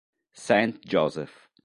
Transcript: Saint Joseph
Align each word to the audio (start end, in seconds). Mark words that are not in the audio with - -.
Saint 0.33 0.81
Joseph 0.89 1.45